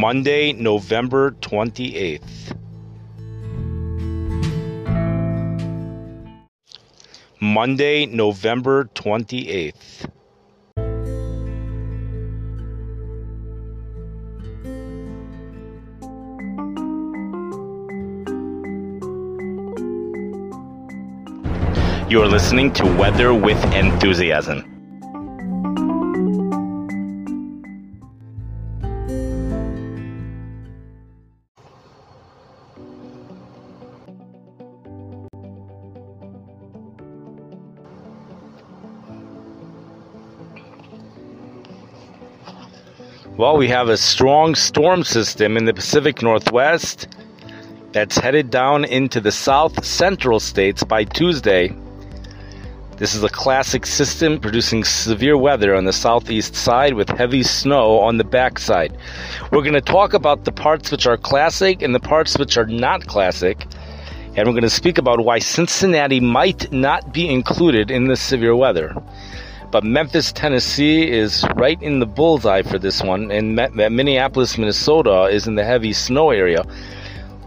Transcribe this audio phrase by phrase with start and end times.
[0.00, 2.56] Monday, November 28th.
[7.38, 10.08] Monday, November 28th.
[22.08, 24.81] You are listening to Weather with Enthusiasm.
[43.42, 47.08] Well, we have a strong storm system in the Pacific Northwest
[47.90, 51.74] that's headed down into the south central states by Tuesday.
[52.98, 57.98] This is a classic system producing severe weather on the southeast side with heavy snow
[57.98, 58.96] on the backside.
[59.50, 62.66] We're going to talk about the parts which are classic and the parts which are
[62.66, 63.66] not classic.
[64.36, 68.54] And we're going to speak about why Cincinnati might not be included in this severe
[68.54, 68.94] weather.
[69.72, 75.46] But Memphis, Tennessee is right in the bullseye for this one, and Minneapolis, Minnesota is
[75.46, 76.62] in the heavy snow area.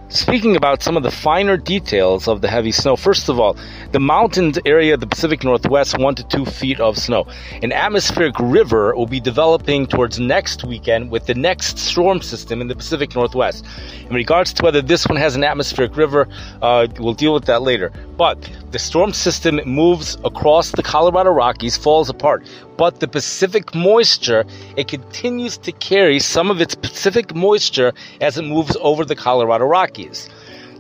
[0.10, 3.58] Speaking about some of the finer details of the heavy snow, first of all,
[3.92, 7.28] the mountains area of the Pacific Northwest, one to two feet of snow.
[7.62, 12.68] An atmospheric river will be developing towards next weekend with the next storm system in
[12.68, 13.66] the Pacific Northwest.
[14.08, 16.28] In regards to whether this one has an atmospheric river,
[16.62, 17.92] uh, we'll deal with that later.
[18.18, 22.48] But the storm system moves across the Colorado Rockies, falls apart.
[22.78, 24.46] But the Pacific moisture,
[24.78, 29.66] it continues to carry some of its Pacific moisture as it moves over the Colorado
[29.66, 30.30] Rockies.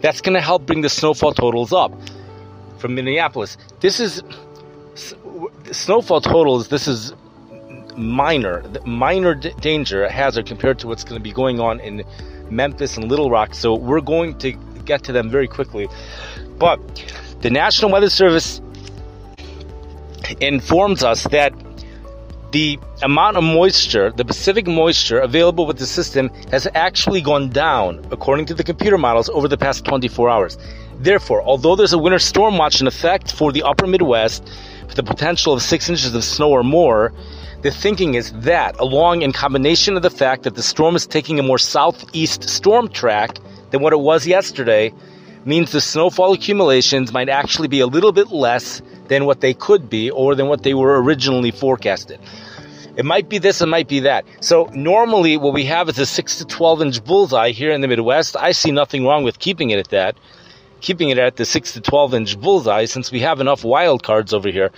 [0.02, 1.91] That's going to help bring the snowfall totals up
[2.78, 3.58] from Minneapolis.
[3.81, 4.23] This is
[5.72, 6.69] snowfall totals.
[6.69, 7.13] This is
[7.97, 12.03] minor, minor danger hazard compared to what's going to be going on in
[12.50, 13.56] Memphis and Little Rock.
[13.56, 14.51] So we're going to
[14.85, 15.88] get to them very quickly.
[16.57, 16.79] But
[17.41, 18.61] the National Weather Service
[20.39, 21.53] informs us that
[22.51, 28.05] the amount of moisture, the Pacific moisture available with the system, has actually gone down,
[28.11, 30.57] according to the computer models, over the past 24 hours.
[30.99, 34.44] Therefore, although there's a winter storm watch in effect for the upper Midwest,
[34.85, 37.11] with the potential of six inches of snow or more,
[37.61, 41.39] the thinking is that, along in combination of the fact that the storm is taking
[41.39, 43.38] a more southeast storm track
[43.71, 44.94] than what it was yesterday,
[45.45, 49.89] means the snowfall accumulations might actually be a little bit less than what they could
[49.89, 52.19] be or than what they were originally forecasted.
[52.97, 54.25] It might be this, it might be that.
[54.39, 57.88] So normally what we have is a 6 to 12 inch bullseye here in the
[57.88, 58.35] Midwest.
[58.38, 60.17] I see nothing wrong with keeping it at that.
[60.81, 64.33] Keeping it at the 6 to 12 inch bullseye since we have enough wild cards
[64.33, 64.72] over here.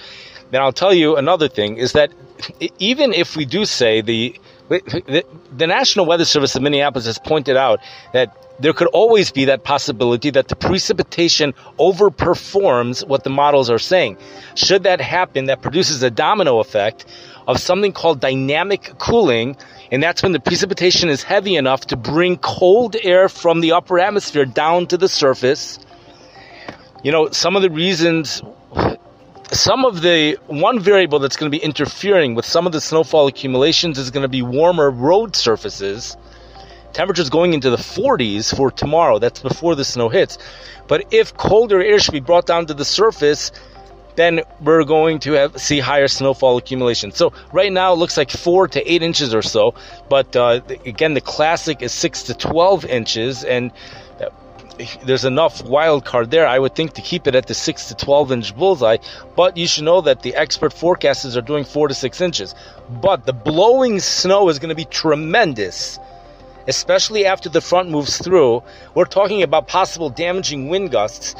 [0.50, 2.12] Then I'll tell you another thing is that
[2.80, 4.40] even if we do say the
[4.70, 5.24] the,
[5.56, 7.80] the National Weather Service of Minneapolis has pointed out
[8.12, 13.80] that there could always be that possibility that the precipitation overperforms what the models are
[13.80, 14.18] saying.
[14.56, 17.06] Should that happen, that produces a domino effect
[17.48, 19.56] of something called dynamic cooling,
[19.92, 24.00] and that's when the precipitation is heavy enough to bring cold air from the upper
[24.00, 25.80] atmosphere down to the surface.
[27.04, 28.42] You know, some of the reasons,
[29.52, 33.28] some of the one variable that's going to be interfering with some of the snowfall
[33.28, 36.18] accumulations is going to be warmer road surfaces
[36.94, 39.20] Temperatures going into the 40s for tomorrow.
[39.20, 40.38] That's before the snow hits.
[40.88, 43.52] But if colder air should be brought down to the surface,
[44.18, 47.12] then we're going to have see higher snowfall accumulation.
[47.12, 49.76] So right now it looks like four to eight inches or so,
[50.10, 53.72] but uh, again the classic is six to twelve inches, and
[54.20, 54.30] uh,
[55.06, 56.48] there's enough wild card there.
[56.48, 58.98] I would think to keep it at the six to twelve inch bullseye,
[59.36, 62.56] but you should know that the expert forecasters are doing four to six inches.
[62.90, 66.00] But the blowing snow is going to be tremendous
[66.68, 68.62] especially after the front moves through,
[68.94, 71.36] we're talking about possible damaging wind gusts.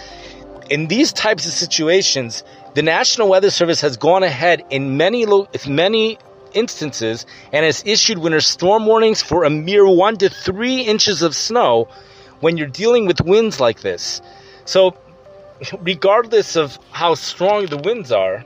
[0.70, 2.44] In these types of situations,
[2.74, 5.26] the National Weather Service has gone ahead in many
[5.68, 6.18] many
[6.54, 11.36] instances and has issued winter storm warnings for a mere one to three inches of
[11.36, 11.88] snow
[12.40, 14.22] when you're dealing with winds like this.
[14.66, 14.98] So,
[15.80, 18.44] regardless of how strong the winds are,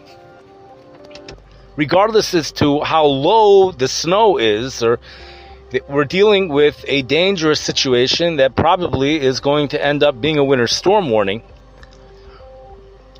[1.75, 4.99] regardless as to how low the snow is or
[5.87, 10.43] we're dealing with a dangerous situation that probably is going to end up being a
[10.43, 11.43] winter storm warning.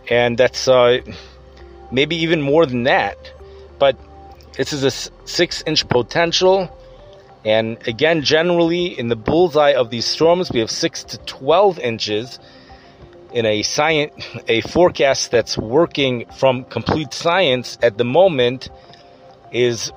[0.09, 0.99] And that's uh,
[1.91, 3.17] maybe even more than that.
[3.79, 3.97] But
[4.57, 4.91] this is a
[5.27, 6.77] six inch potential.
[7.45, 12.39] And again, generally in the bullseye of these storms, we have six to 12 inches
[13.33, 14.13] in a science,
[14.47, 18.69] a forecast that's working from complete science at the moment
[19.51, 19.91] is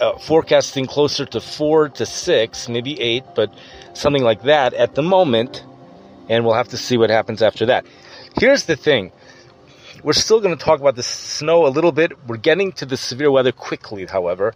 [0.00, 3.52] uh, forecasting closer to four to six, maybe eight, but
[3.94, 5.64] something like that at the moment.
[6.28, 7.86] And we'll have to see what happens after that.
[8.38, 9.12] Here's the thing.
[10.02, 12.12] We're still going to talk about the snow a little bit.
[12.26, 14.54] We're getting to the severe weather quickly, however.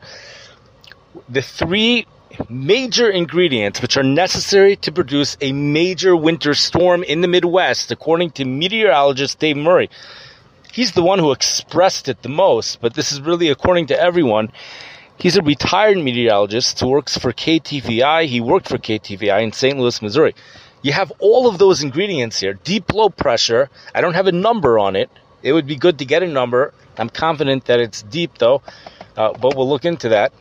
[1.29, 2.07] The three
[2.49, 8.33] major ingredients which are necessary to produce a major winter storm in the Midwest, according
[8.33, 9.89] to meteorologist Dave Murray.
[10.73, 14.53] He's the one who expressed it the most, but this is really according to everyone.
[15.19, 18.27] He's a retired meteorologist who works for KTVI.
[18.27, 19.77] He worked for KTVI in St.
[19.79, 20.35] Louis, Missouri.
[20.83, 22.55] You have all of those ingredients here.
[22.55, 23.69] Deep low pressure.
[23.95, 25.11] I don't have a number on it.
[25.43, 26.73] It would be good to get a number.
[26.97, 28.63] I'm confident that it's deep though,
[29.17, 30.33] uh, but we'll look into that.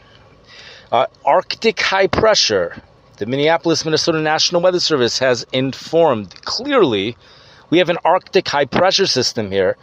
[0.91, 2.81] Uh, Arctic high pressure.
[3.17, 7.17] The Minneapolis, Minnesota National Weather Service has informed clearly
[7.69, 9.75] we have an Arctic high pressure system here,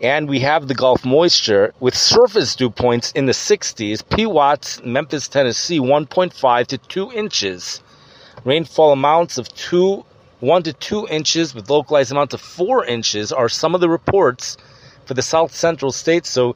[0.00, 4.02] and we have the Gulf moisture with surface dew points in the 60s.
[4.04, 7.82] PWATs, Memphis, Tennessee, 1.5 to 2 inches.
[8.44, 10.04] Rainfall amounts of 2,
[10.40, 14.56] 1 to 2 inches with localized amounts of 4 inches are some of the reports
[15.06, 16.30] for the south central states.
[16.30, 16.54] So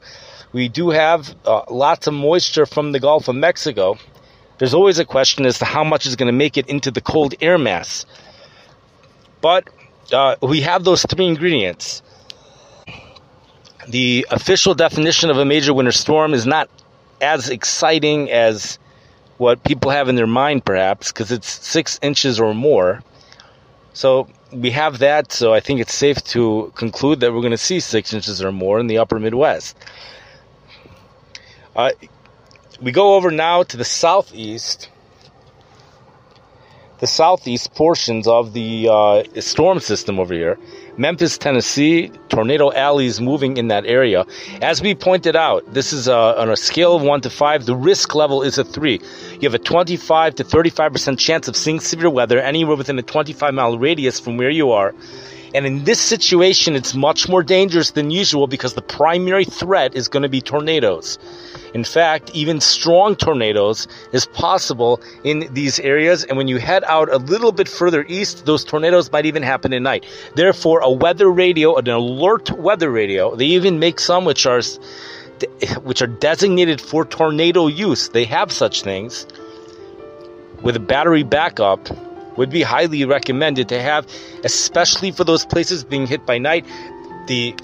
[0.53, 3.97] we do have uh, lots of moisture from the Gulf of Mexico.
[4.57, 7.01] There's always a question as to how much is going to make it into the
[7.01, 8.05] cold air mass.
[9.41, 9.67] But
[10.13, 12.02] uh, we have those three ingredients
[13.87, 16.69] the official definition of a major winter storm is not
[17.21, 18.77] as exciting as
[19.37, 23.01] what people have in their mind, perhaps, because it's six inches or more.
[23.93, 27.57] So we have that, so I think it's safe to conclude that we're going to
[27.57, 29.77] see six inches or more in the upper Midwest.
[31.75, 31.91] Uh,
[32.81, 34.89] we go over now to the southeast
[36.99, 40.57] the southeast portions of the uh, storm system over here.
[40.95, 44.25] Memphis, Tennessee, tornado alleys moving in that area.
[44.61, 47.65] As we pointed out, this is a, on a scale of 1 to 5.
[47.65, 49.01] The risk level is a 3.
[49.39, 53.53] You have a 25 to 35% chance of seeing severe weather anywhere within a 25
[53.53, 54.93] mile radius from where you are.
[55.53, 60.07] And in this situation, it's much more dangerous than usual because the primary threat is
[60.07, 61.19] going to be tornadoes.
[61.73, 66.23] In fact, even strong tornadoes is possible in these areas.
[66.23, 69.73] And when you head out a little bit further east, those tornadoes might even happen
[69.73, 70.05] at night.
[70.35, 74.61] Therefore, a weather radio, an alert weather radio, they even make some which are
[75.81, 78.09] which are designated for tornado use.
[78.09, 79.25] They have such things
[80.61, 81.89] with a battery backup
[82.37, 84.07] would be highly recommended to have,
[84.43, 86.65] especially for those places being hit by night.
[87.27, 87.55] The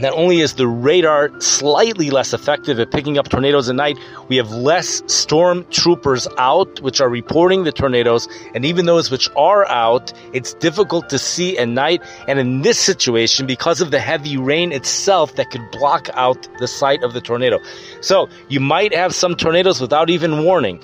[0.00, 3.98] not only is the radar slightly less effective at picking up tornadoes at night,
[4.28, 8.28] we have less storm troopers out, which are reporting the tornadoes.
[8.54, 12.02] And even those which are out, it's difficult to see at night.
[12.28, 16.68] And in this situation, because of the heavy rain itself, that could block out the
[16.68, 17.58] sight of the tornado.
[18.00, 20.80] So you might have some tornadoes without even warning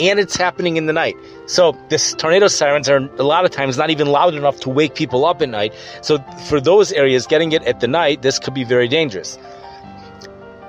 [0.00, 1.16] and it's happening in the night.
[1.46, 4.94] So this tornado sirens are a lot of times not even loud enough to wake
[4.94, 5.74] people up at night.
[6.02, 9.38] So for those areas, getting it at the night, this could be very dangerous.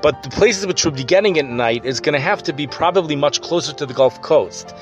[0.02, 2.54] But the places which would be getting it at night is going to have to
[2.54, 4.74] be probably much closer to the Gulf Coast.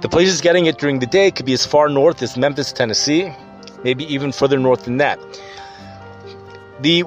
[0.00, 3.32] The places getting it during the day could be as far north as Memphis, Tennessee,
[3.84, 5.18] maybe even further north than that.
[6.80, 7.04] The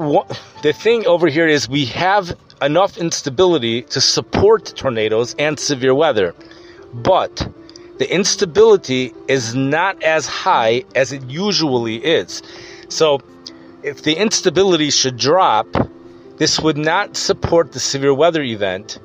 [0.64, 6.34] the thing over here is we have enough instability to support tornadoes and severe weather
[7.04, 7.48] but
[7.98, 12.42] the instability is not as high as it usually is.
[12.90, 13.22] So,
[13.84, 15.68] if the instability should drop,
[16.38, 19.00] this would not support the severe weather event.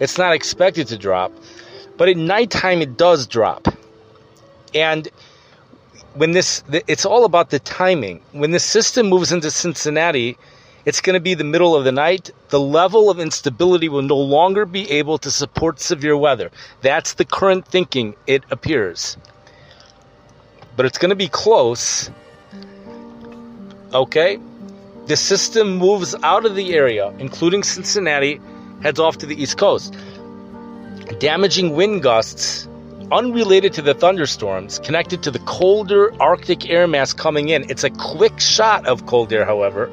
[0.00, 1.32] It's not expected to drop,
[1.96, 3.68] but at nighttime it does drop.
[4.74, 5.08] And
[6.14, 8.20] when this, it's all about the timing.
[8.32, 10.38] When the system moves into Cincinnati,
[10.84, 12.30] it's going to be the middle of the night.
[12.50, 16.50] The level of instability will no longer be able to support severe weather.
[16.82, 19.16] That's the current thinking, it appears.
[20.76, 22.10] But it's going to be close.
[23.92, 24.38] Okay?
[25.06, 28.40] The system moves out of the area, including Cincinnati,
[28.82, 29.96] heads off to the East Coast.
[31.18, 32.68] Damaging wind gusts
[33.10, 37.68] unrelated to the thunderstorms, connected to the colder Arctic air mass coming in.
[37.70, 39.90] It's a quick shot of cold air, however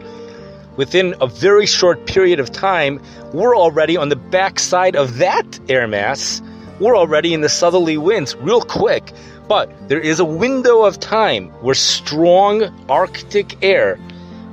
[0.78, 3.02] within a very short period of time,
[3.34, 6.42] we're already on the backside of that air mass.
[6.80, 9.12] We're already in the southerly winds real quick.
[9.48, 13.98] But there is a window of time where strong Arctic air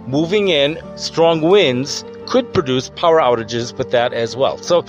[0.07, 4.59] moving in, strong winds, could produce power outages with that as well.
[4.59, 4.85] So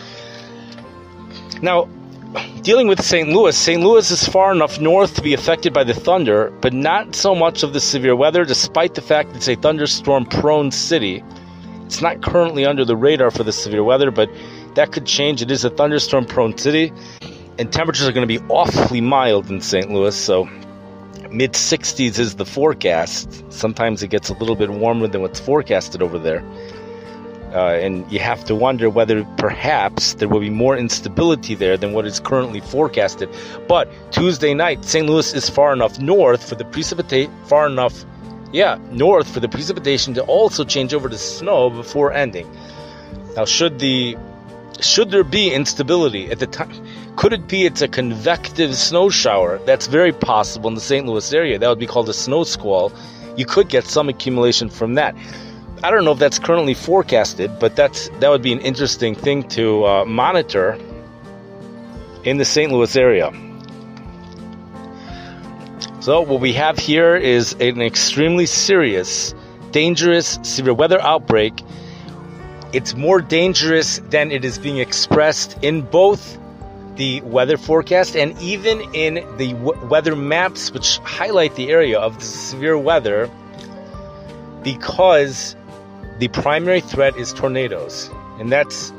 [1.62, 1.88] now
[2.62, 3.30] dealing with St.
[3.30, 3.82] Louis, St.
[3.82, 7.64] Louis is far enough north to be affected by the thunder, but not so much
[7.64, 11.24] of the severe weather, despite the fact it's a thunderstorm prone city.
[11.86, 14.30] It's not currently under the radar for the severe weather, but
[14.76, 15.42] that could change.
[15.42, 16.92] It is a thunderstorm prone city,
[17.60, 19.92] and temperatures are going to be awfully mild in St.
[19.92, 20.46] Louis, so
[21.30, 23.44] mid 60s is the forecast.
[23.52, 26.44] Sometimes it gets a little bit warmer than what's forecasted over there.
[27.54, 31.94] Uh, and you have to wonder whether perhaps there will be more instability there than
[31.94, 33.30] what is currently forecasted.
[33.68, 35.08] But Tuesday night, St.
[35.08, 38.06] Louis is far enough north for the precipitate, far enough,
[38.52, 42.50] yeah, north for the precipitation to also change over to snow before ending.
[43.36, 44.18] Now, should the
[44.80, 46.86] should there be instability at the time?
[47.16, 49.60] Could it be it's a convective snow shower?
[49.66, 51.06] That's very possible in the St.
[51.06, 51.60] Louis area.
[51.60, 52.92] That would be called a snow squall.
[53.38, 55.16] You could get some accumulation from that.
[55.84, 59.44] I don't know if that's currently forecasted, but that's that would be an interesting thing
[59.50, 60.80] to uh, monitor
[62.24, 62.72] in the St.
[62.72, 63.34] Louis area.
[66.00, 69.36] So what we have here is an extremely serious,
[69.72, 71.62] dangerous severe weather outbreak.
[72.72, 76.38] It's more dangerous than it is being expressed in both
[76.96, 82.20] the weather forecast and even in the w- weather maps, which highlight the area of
[82.20, 83.30] the severe weather,
[84.64, 85.58] because
[86.20, 88.92] the primary threat is tornadoes, and that's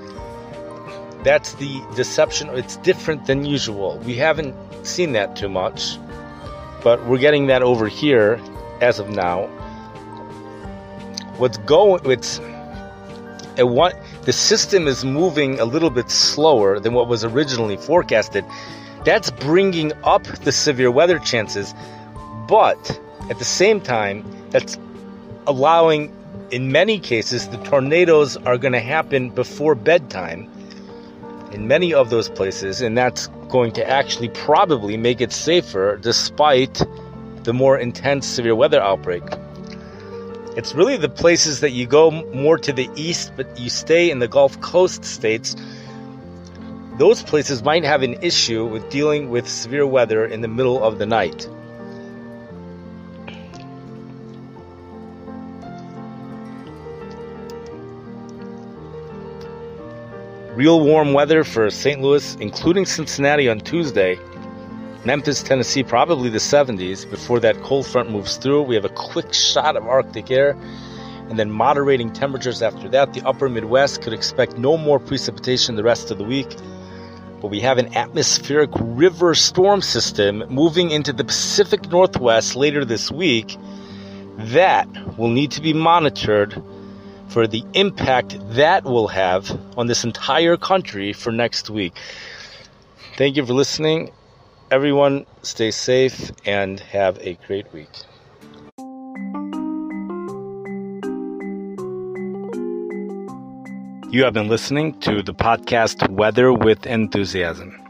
[1.23, 2.49] that's the deception.
[2.51, 3.99] It's different than usual.
[3.99, 4.55] We haven't
[4.87, 5.99] seen that too much,
[6.83, 8.41] but we're getting that over here
[8.81, 9.47] as of now.
[11.39, 12.11] What's going?
[12.11, 12.41] It's
[13.57, 18.45] it what the system is moving a little bit slower than what was originally forecasted.
[19.05, 21.75] That's bringing up the severe weather chances,
[22.49, 24.79] but at the same time, that's
[25.47, 26.13] allowing
[26.51, 30.51] in many cases, the tornadoes are going to happen before bedtime
[31.53, 36.83] in many of those places, and that's going to actually probably make it safer despite
[37.45, 39.23] the more intense severe weather outbreak.
[40.57, 44.21] It's really the places that you go more to the east, but you stay in
[44.21, 45.57] the Gulf Coast states.
[46.99, 50.99] Those places might have an issue with dealing with severe weather in the middle of
[50.99, 51.49] the night.
[60.65, 62.01] Real warm weather for St.
[62.01, 64.19] Louis, including Cincinnati on Tuesday.
[65.05, 68.63] Memphis, Tennessee, probably the 70s before that cold front moves through.
[68.63, 70.57] We have a quick shot of Arctic air
[71.29, 73.13] and then moderating temperatures after that.
[73.13, 76.57] The upper Midwest could expect no more precipitation the rest of the week.
[77.43, 83.11] But we have an atmospheric river storm system moving into the Pacific Northwest later this
[83.11, 83.59] week.
[84.39, 86.55] That will need to be monitored
[87.29, 91.95] for the impact that will have on this entire country for next week.
[93.17, 94.11] Thank you for listening.
[94.71, 97.91] Everyone, stay safe and have a great week.
[104.11, 107.84] You have been listening to the podcast Weather with Enthusiasm.